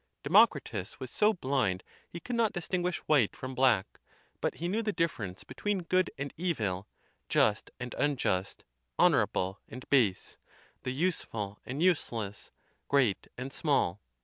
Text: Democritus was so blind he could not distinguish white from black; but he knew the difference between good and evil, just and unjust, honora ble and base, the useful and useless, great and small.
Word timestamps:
Democritus 0.23 0.99
was 0.99 1.11
so 1.11 1.31
blind 1.31 1.83
he 2.09 2.19
could 2.19 2.35
not 2.35 2.53
distinguish 2.53 2.97
white 3.05 3.35
from 3.35 3.53
black; 3.53 3.99
but 4.39 4.55
he 4.55 4.67
knew 4.67 4.81
the 4.81 4.91
difference 4.91 5.43
between 5.43 5.83
good 5.83 6.09
and 6.17 6.33
evil, 6.37 6.87
just 7.29 7.69
and 7.79 7.93
unjust, 7.99 8.63
honora 8.97 9.27
ble 9.27 9.59
and 9.69 9.87
base, 9.91 10.39
the 10.81 10.91
useful 10.91 11.59
and 11.67 11.83
useless, 11.83 12.49
great 12.87 13.27
and 13.37 13.53
small. 13.53 14.01